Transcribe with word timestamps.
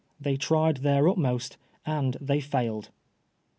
They 0.19 0.35
tried 0.35 0.77
their 0.77 1.07
utmost 1.07 1.57
and 1.85 2.17
they 2.19 2.39
failed. 2.39 2.89